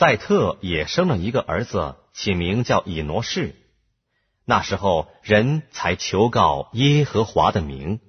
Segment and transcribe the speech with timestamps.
[0.00, 3.54] 赛特也生了一个儿子，起名叫以挪士。
[4.46, 8.00] 那时候人才求告耶和华的名。